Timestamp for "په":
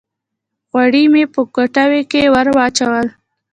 1.33-1.41